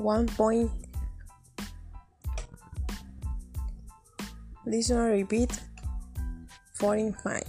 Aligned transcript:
one 0.00 0.26
point. 0.26 0.70
Listen 4.66 4.98
and 4.98 5.12
repeat. 5.12 5.60
Foreign 6.74 7.12
find. 7.12 7.44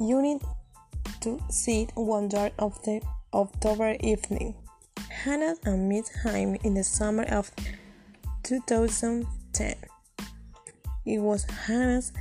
You 0.00 0.20
need 0.20 0.40
to 1.20 1.40
sit 1.48 1.92
one 1.94 2.28
dark 2.28 2.52
of 2.58 2.82
the 2.82 3.00
October 3.32 3.96
evening. 4.00 4.56
Hannah 5.08 5.54
and 5.64 5.88
meet 5.88 6.10
Jaime 6.22 6.58
in 6.64 6.74
the 6.74 6.84
summer 6.84 7.24
of 7.24 7.50
2010. 8.42 9.74
It 11.06 11.18
was 11.18 11.44
Hannah's 11.44 12.12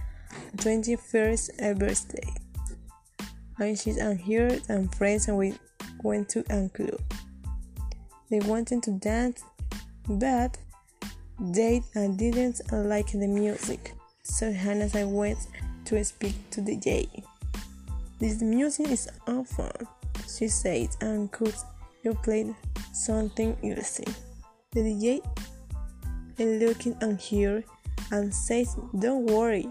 21st 0.57 1.79
birthday. 1.79 2.29
And 3.59 3.77
she 3.77 3.91
and 3.91 4.19
her 4.21 4.59
and 4.69 4.93
friends 4.95 5.27
went 6.03 6.29
to 6.29 6.45
a 6.49 6.69
club. 6.69 7.01
They 8.33 8.39
wanted 8.39 8.81
to 8.81 8.91
dance, 8.93 9.43
but 10.09 10.57
they 11.39 11.83
didn't 11.93 12.61
like 12.71 13.11
the 13.11 13.27
music. 13.27 13.93
So 14.23 14.51
Hannah 14.51 14.89
I 14.95 15.03
went 15.03 15.37
to 15.85 16.03
speak 16.03 16.33
to 16.49 16.61
the 16.61 16.75
DJ. 16.75 17.23
This 18.17 18.41
music 18.41 18.89
is 18.89 19.07
awful, 19.27 19.69
she 20.27 20.47
said, 20.47 20.89
and 20.99 21.31
could 21.31 21.53
you 22.03 22.15
play 22.23 22.55
something 22.91 23.55
easy? 23.61 24.07
The 24.71 24.79
DJ 24.79 25.21
looking 26.39 26.97
at 27.03 27.21
her 27.25 27.63
and 28.11 28.33
said, 28.33 28.65
Don't 28.97 29.27
worry, 29.27 29.67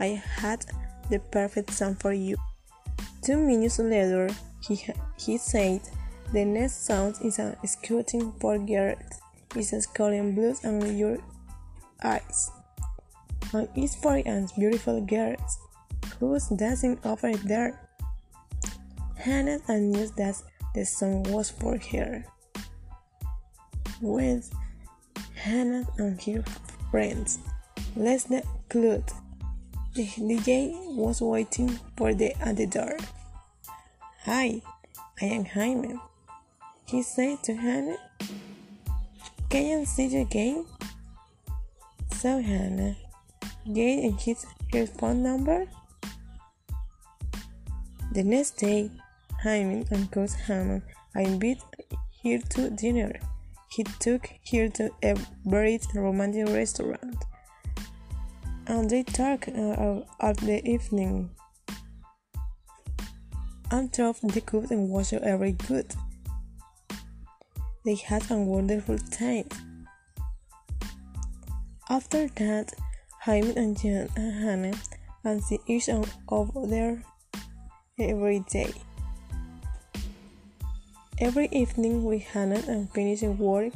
I 0.00 0.22
had 0.36 0.66
the 1.08 1.18
perfect 1.18 1.72
song 1.72 1.94
for 1.94 2.12
you. 2.12 2.36
Two 3.22 3.38
minutes 3.38 3.78
later, 3.78 4.28
he, 4.60 4.84
he 5.16 5.38
said, 5.38 5.80
The 6.32 6.46
next 6.46 6.86
song 6.86 7.14
is 7.22 7.38
a 7.38 7.58
Scouting 7.62 8.32
for 8.40 8.56
Girls. 8.56 9.20
It's 9.54 9.74
a 9.74 9.82
calling 9.86 10.34
blues 10.34 10.64
on 10.64 10.96
your 10.96 11.18
eyes. 12.02 12.50
And 13.52 13.68
it's 13.76 13.96
for 13.96 14.16
and 14.24 14.50
beautiful 14.56 15.02
girls. 15.02 15.58
Who's 16.18 16.48
dancing 16.48 16.98
over 17.04 17.34
there? 17.36 17.78
Hannah 19.14 19.60
and 19.68 19.92
knew 19.92 20.08
that 20.16 20.40
the 20.74 20.86
song 20.86 21.24
was 21.24 21.50
for 21.50 21.76
her. 21.92 22.24
With 24.00 24.50
Hannah 25.34 25.86
and 25.98 26.18
her 26.22 26.42
friends, 26.90 27.40
let's 27.94 28.24
club. 28.70 29.04
The 29.94 30.06
DJ 30.06 30.96
was 30.96 31.20
waiting 31.20 31.78
for 31.98 32.14
the 32.14 32.32
at 32.40 32.56
the 32.56 32.66
door. 32.66 32.96
Hi, 34.24 34.62
I 35.20 35.26
am 35.26 35.44
Jaime. 35.44 36.00
He 36.92 37.00
said 37.00 37.42
to 37.44 37.54
Hannah, 37.54 37.96
Can 39.48 39.64
you 39.64 39.86
see 39.86 40.08
you 40.08 40.20
again? 40.20 40.66
So 42.18 42.38
Hannah 42.38 42.94
gave 43.72 44.14
his 44.20 44.44
her 44.74 44.86
phone 44.86 45.22
number. 45.22 45.64
The 48.12 48.22
next 48.22 48.58
day, 48.58 48.90
Jaime 49.42 49.86
and 49.90 50.10
Coach 50.10 50.32
Hammond 50.46 50.82
invited 51.14 51.62
her 52.24 52.38
to 52.38 52.68
dinner. 52.68 53.18
He 53.70 53.84
took 53.98 54.28
her 54.52 54.68
to 54.68 54.90
a 55.02 55.16
very 55.46 55.80
romantic 55.94 56.48
restaurant 56.48 57.16
and 58.66 58.90
they 58.90 59.02
talked 59.02 59.48
uh, 59.48 60.02
of 60.20 60.36
the 60.44 60.60
evening. 60.68 61.30
After 63.70 64.12
the 64.12 64.42
cook 64.42 64.70
and 64.70 64.90
was 64.90 65.14
every 65.14 65.52
good. 65.52 65.94
They 67.84 67.96
had 67.96 68.30
a 68.30 68.36
wonderful 68.36 68.98
time. 68.98 69.48
After 71.90 72.28
that, 72.28 72.72
Jaime 73.22 73.56
and 73.56 73.78
Jan 73.78 74.08
and 74.16 74.32
Hannah 74.32 74.78
and 75.24 75.42
see 75.42 75.58
each 75.66 75.88
other 75.88 77.02
every 77.98 78.40
day. 78.50 78.72
Every 81.18 81.48
evening 81.52 82.04
with 82.04 82.22
Hannah 82.22 82.62
and 82.68 82.90
finishing 82.92 83.38
work, 83.38 83.72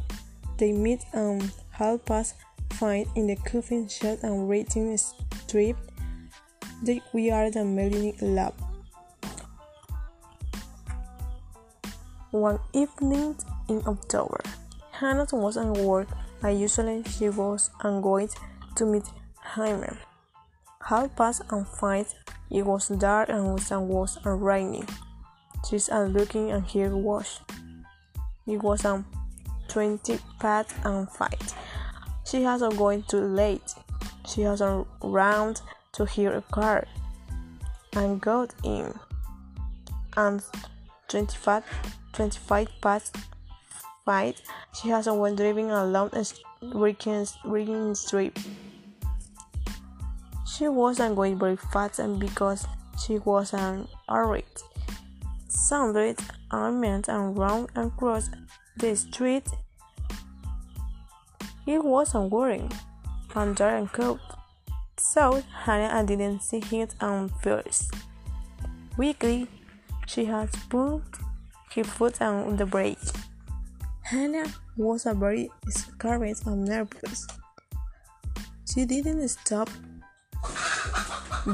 they 0.58 0.72
meet 0.72 1.04
and 1.12 1.52
help 1.70 2.10
us 2.10 2.34
find 2.74 3.06
in 3.14 3.26
the 3.26 3.36
coffin 3.36 3.88
shop 3.88 4.18
and 4.22 4.48
rating 4.48 4.96
strip 4.96 5.76
that 6.82 7.00
we 7.12 7.30
are 7.30 7.50
the 7.50 7.64
Melanie 7.64 8.14
Lab. 8.20 8.54
One 12.36 12.58
evening 12.74 13.34
in 13.66 13.82
October, 13.86 14.42
Hannah 14.90 15.26
was 15.32 15.56
at 15.56 15.68
work 15.68 16.06
and 16.42 16.60
usually 16.60 17.02
she 17.04 17.30
was 17.30 17.70
going 17.80 18.28
to 18.74 18.84
meet 18.84 19.04
Jaime. 19.40 19.96
Half 20.82 21.16
past 21.16 21.42
and 21.48 21.66
five, 21.66 22.12
it 22.50 22.66
was 22.66 22.88
dark 22.88 23.30
and 23.30 23.58
it 23.58 23.80
was 23.80 24.18
raining. 24.22 24.86
She's 25.66 25.88
looking 25.88 26.50
and 26.50 26.70
her 26.72 26.94
watch. 26.94 27.40
It 28.46 28.62
was 28.62 28.84
a 28.84 28.90
um, 28.90 29.06
20 29.68 30.18
past 30.38 30.74
and 30.84 31.10
five. 31.10 31.54
She 32.26 32.42
has 32.42 32.60
a 32.60 32.68
going 32.68 33.04
too 33.04 33.22
late. 33.22 33.74
She 34.26 34.42
has 34.42 34.60
a 34.60 34.84
round 35.02 35.62
to 35.92 36.04
hear 36.04 36.32
a 36.32 36.42
car 36.42 36.86
and 37.94 38.20
got 38.20 38.54
in. 38.62 38.92
And 40.18 40.42
25, 41.08 41.64
25 42.12 42.68
past 42.80 43.16
5, 44.04 44.34
she 44.74 44.88
has 44.88 45.06
a 45.06 45.14
one 45.14 45.36
driving 45.36 45.70
along 45.70 46.10
a 46.12 46.24
working, 46.74 47.26
working 47.44 47.94
street. 47.94 48.38
She 50.46 50.68
wasn't 50.68 51.16
going 51.16 51.38
very 51.38 51.56
fast 51.56 51.98
and 51.98 52.18
because 52.18 52.66
she 53.04 53.18
was 53.18 53.52
an 53.52 53.88
irate. 54.08 54.62
Sounded 55.48 56.18
armed 56.50 57.08
and 57.08 57.36
round 57.36 57.70
across 57.74 58.30
the 58.76 58.94
street 58.94 59.46
he 61.66 61.78
wasn't 61.78 62.30
wearing 62.30 62.70
a 63.34 63.52
dark 63.52 63.92
coat, 63.92 64.20
so 64.96 65.42
Hannah 65.64 66.06
didn't 66.06 66.40
see 66.40 66.60
him 66.60 66.88
at 67.00 67.30
first. 67.42 67.92
Weakly, 68.96 69.48
she 70.06 70.24
had 70.24 70.50
put 70.68 71.02
her 71.74 71.84
foot 71.84 72.20
on 72.22 72.56
the 72.56 72.66
brake. 72.66 72.98
Hannah 74.02 74.46
was 74.76 75.04
very 75.04 75.50
scared 75.68 76.22
and 76.46 76.64
nervous. 76.64 77.26
She 78.72 78.84
didn't 78.84 79.28
stop, 79.28 79.68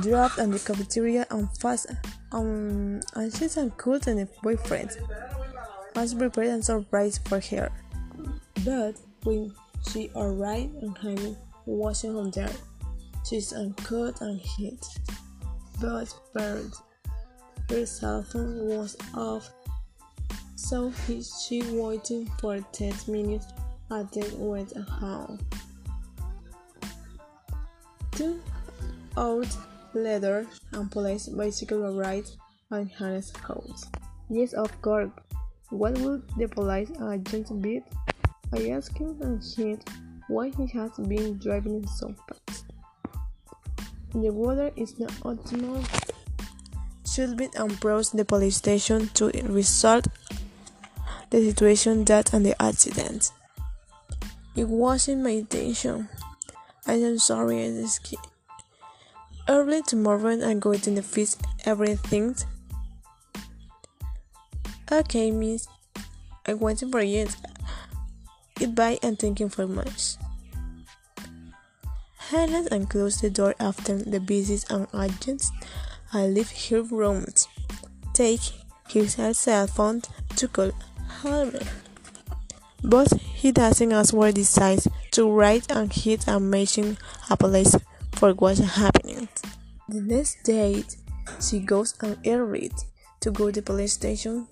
dropped 0.00 0.38
on 0.38 0.50
the 0.50 0.58
cafeteria 0.64 1.26
and 1.30 1.48
fast 1.58 1.86
um, 2.32 3.00
and 3.14 3.34
she's 3.34 3.58
cool 3.76 3.98
and 4.06 4.20
a 4.20 4.28
boyfriend 4.42 4.96
was 5.94 6.14
prepared 6.14 6.48
and 6.48 6.64
surprise 6.64 7.18
for 7.18 7.40
her. 7.40 7.70
But 8.64 8.96
when 9.24 9.52
she 9.90 10.10
arrived 10.14 10.82
and 10.82 10.96
Hannah 10.98 11.36
wasn't 11.66 12.16
on 12.16 12.30
there. 12.30 12.50
She's 13.28 13.52
uncut 13.52 14.20
and 14.20 14.40
hit, 14.40 14.84
but 15.80 16.12
burned. 16.34 16.74
Her 17.72 17.86
cell 17.86 18.22
phone 18.22 18.68
was 18.68 18.98
off, 19.14 19.50
so 20.56 20.90
he, 21.06 21.22
she 21.22 21.62
waited 21.72 22.28
for 22.38 22.60
10 22.60 22.92
minutes 23.08 23.46
and 23.88 24.06
then 24.10 24.28
went 24.38 24.76
home. 24.76 25.38
Two 28.10 28.42
hours 29.16 29.56
later, 29.94 30.46
and 30.72 30.90
police 30.90 31.28
basically 31.28 31.78
arrived 31.78 32.36
at 32.70 32.88
Hannah's 32.88 33.34
house. 33.36 33.86
Yes, 34.28 34.52
of 34.52 34.70
course. 34.82 35.08
What 35.70 35.96
would 36.00 36.28
the 36.36 36.48
police 36.48 36.90
agent 37.00 37.62
be? 37.62 37.82
I 38.52 38.68
asked 38.68 38.98
him 38.98 39.16
and 39.22 39.42
he 39.42 39.78
why 40.28 40.50
he 40.50 40.66
has 40.76 40.92
been 41.08 41.38
driving 41.38 41.86
so 41.86 42.14
fast. 42.28 42.66
The 44.12 44.30
weather 44.30 44.70
is 44.76 44.98
not 44.98 45.12
optimal. 45.24 46.01
Should 47.12 47.36
be 47.36 47.50
approached 47.56 48.16
the 48.16 48.24
police 48.24 48.56
station 48.56 49.08
to 49.14 49.26
resolve 49.44 50.04
the 51.28 51.42
situation 51.44 52.06
that 52.06 52.32
and 52.32 52.46
the 52.46 52.56
accident. 52.62 53.32
It 54.56 54.66
wasn't 54.66 55.22
my 55.22 55.30
intention. 55.30 56.08
I 56.86 56.94
am 56.94 57.18
sorry 57.18 57.66
I 57.66 57.68
just 57.68 58.14
Early 59.46 59.82
tomorrow 59.82 60.40
I'm 60.42 60.58
going 60.58 60.80
to 60.80 61.02
fix 61.02 61.36
everything. 61.66 62.34
Okay, 64.90 65.30
miss. 65.32 65.68
I'm 66.46 66.60
waiting 66.60 66.90
for 66.90 67.02
you. 67.02 67.28
Goodbye 68.58 68.98
and 69.02 69.18
thank 69.18 69.38
you 69.38 69.48
very 69.48 69.68
much. 69.68 70.16
Hannah 72.16 72.68
and 72.70 72.88
closed 72.88 73.20
the 73.20 73.28
door 73.28 73.54
after 73.60 73.98
the 73.98 74.18
visits 74.18 74.64
and 74.70 74.86
agents 74.94 75.52
and 76.12 76.34
leave 76.34 76.52
her 76.68 76.82
rooms. 76.82 77.48
Take 78.14 78.40
his 78.88 79.14
cell 79.32 79.66
phone 79.66 80.02
to 80.36 80.48
call 80.48 80.72
Harvey. 81.08 81.66
But 82.84 83.12
he 83.12 83.52
doesn't 83.52 83.92
as 83.92 84.12
well 84.12 84.32
decides 84.32 84.88
to 85.12 85.30
write 85.30 85.70
and 85.70 85.92
hit 85.92 86.26
a 86.26 86.36
amazing 86.36 86.98
apology 87.30 87.78
for 88.12 88.32
what's 88.34 88.60
happening. 88.60 89.28
The 89.88 90.00
next 90.00 90.42
day, 90.42 90.84
she 91.40 91.60
goes 91.60 91.94
and 92.02 92.18
early 92.26 92.70
to 93.20 93.30
go 93.30 93.46
to 93.46 93.60
the 93.60 93.62
police 93.62 93.92
station. 93.92 94.48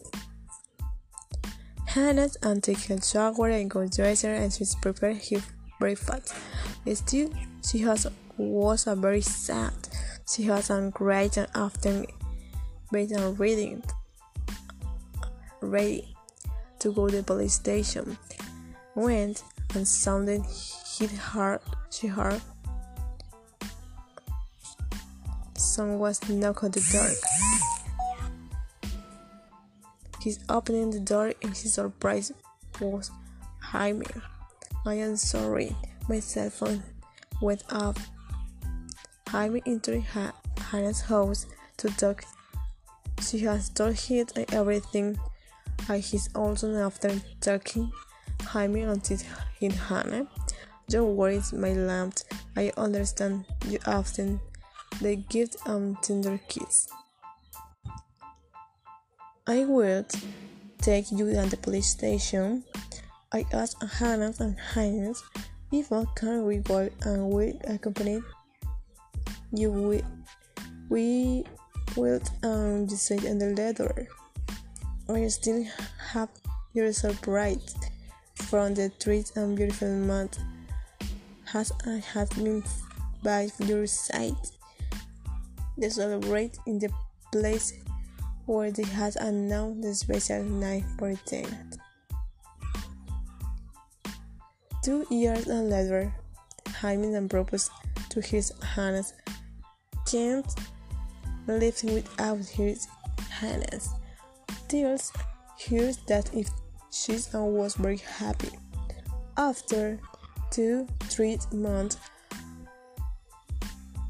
Hannah 1.86 2.28
and 2.42 2.62
take 2.62 2.84
her 2.84 3.00
shower 3.00 3.48
and 3.48 3.68
go 3.68 3.86
dress 3.88 4.22
her 4.22 4.32
and 4.32 4.52
she's 4.52 4.76
prepared 4.76 5.22
her 5.30 5.42
breakfast. 5.80 6.32
Still, 6.94 7.30
she 7.68 7.78
has 7.78 8.06
was 8.36 8.86
a 8.86 8.94
very 8.94 9.20
sad. 9.20 9.74
She 10.30 10.44
has 10.44 10.70
a 10.70 10.90
great 10.94 11.36
and 11.36 11.48
often 11.56 12.06
been 12.92 13.36
reading 13.36 13.82
ready 15.60 16.14
to 16.78 16.92
go 16.92 17.08
to 17.08 17.16
the 17.16 17.22
police 17.24 17.54
station. 17.54 18.16
Went 18.94 19.42
and 19.74 19.88
something 19.88 20.44
hit 20.98 21.10
her. 21.10 21.60
She 21.90 22.06
heard 22.06 22.40
someone 25.56 25.98
was 25.98 26.28
knock 26.28 26.62
on 26.62 26.70
the 26.70 26.80
door. 26.92 27.10
He's 30.22 30.38
opening 30.48 30.90
the 30.90 31.00
door 31.00 31.32
and 31.42 31.56
his 31.56 31.74
surprise 31.74 32.32
was 32.80 33.10
Jaime. 33.60 34.06
I 34.86 34.94
am 34.94 35.16
sorry, 35.16 35.74
my 36.08 36.20
cell 36.20 36.50
phone 36.50 36.84
went 37.42 37.64
off. 37.70 37.96
Jaime 39.30 39.62
entered 39.64 40.02
Hannah's 40.70 41.02
house 41.02 41.46
to 41.76 41.88
talk. 41.90 42.24
She 43.22 43.38
has 43.40 43.68
told 43.68 43.94
him 43.94 44.26
everything 44.52 45.18
and 45.88 46.02
he's 46.02 46.28
also 46.34 46.74
after 46.74 47.20
talking 47.40 47.92
Jaime 48.42 48.82
answered 48.82 49.22
him 49.60 49.70
Hannah. 49.70 50.26
Don't 50.88 51.14
worry, 51.14 51.40
my 51.52 51.72
lamb. 51.72 52.12
I 52.56 52.72
understand 52.76 53.44
you 53.68 53.78
often. 53.86 54.40
They 55.00 55.16
give 55.16 55.50
um 55.66 55.96
tender 56.02 56.40
kiss. 56.48 56.88
I 59.46 59.64
will 59.64 60.04
take 60.82 61.12
you 61.12 61.32
to 61.32 61.46
the 61.46 61.56
police 61.56 61.86
station. 61.86 62.64
I 63.32 63.46
asked 63.52 63.80
Hannah 63.82 64.34
and 64.40 64.58
Hines 64.58 65.22
if 65.70 65.92
I 65.92 66.04
can 66.16 66.44
we 66.44 66.58
go 66.58 66.90
and 67.02 67.30
we 67.30 67.54
accompany 67.64 68.20
you. 69.52 69.70
We, 69.70 70.02
we 70.88 71.44
will 71.96 72.20
um 72.42 72.86
decide 72.86 73.24
in 73.24 73.38
the 73.38 73.54
letter. 73.54 74.08
you 75.08 75.30
still 75.30 75.64
have 76.12 76.28
your 76.72 76.92
surprise 76.92 77.74
from 78.34 78.74
the 78.74 78.90
trees 79.00 79.32
and 79.36 79.56
beautiful 79.56 79.88
month 79.88 80.38
has 81.44 81.72
I 81.86 82.02
have 82.14 82.30
been 82.30 82.62
by 83.22 83.48
your 83.58 83.86
side. 83.86 84.36
They 85.76 85.88
celebrate 85.88 86.58
in 86.66 86.78
the 86.78 86.90
place 87.32 87.74
where 88.46 88.70
they 88.70 88.84
has 88.84 89.16
announced 89.16 89.82
the 89.82 89.94
special 89.94 90.44
night 90.44 90.84
for 90.98 91.14
them. 91.26 91.46
Two 94.82 95.06
years 95.10 95.46
later, 95.46 96.12
and 96.82 97.30
proposed 97.30 97.70
to 98.10 98.20
his 98.20 98.52
Hannah 98.62 99.04
can't 100.10 100.54
live 101.46 101.82
without 101.84 102.38
his 102.38 102.88
Hannah. 103.28 103.80
Tears 104.68 105.12
hears 105.56 105.98
that 106.08 106.34
if 106.34 106.48
she's 106.90 107.32
and 107.34 107.54
was 107.54 107.74
very 107.74 107.98
happy. 107.98 108.50
After 109.36 109.98
two, 110.50 110.86
three 111.04 111.38
months, 111.52 111.96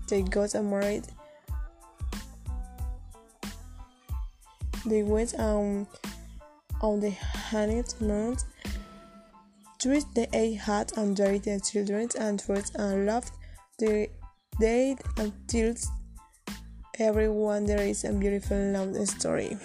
they 0.09 0.23
got 0.23 0.55
married 0.55 1.07
They 4.87 5.03
went 5.03 5.39
um, 5.39 5.87
on 6.81 7.01
the 7.01 7.11
honeymoon. 7.51 8.37
Treat 9.79 10.05
the 10.15 10.29
eight 10.33 10.55
had 10.55 10.93
and 10.97 11.17
their 11.17 11.61
children 11.61 12.09
and 12.19 12.41
first 12.41 12.75
and 12.77 13.07
loved 13.07 13.33
the 13.79 14.09
date 14.61 15.01
until 15.17 15.75
everyone 16.99 17.65
there 17.65 17.81
is 17.81 18.05
a 18.05 18.13
beautiful 18.13 18.59
love 18.73 18.95
story. 19.09 19.57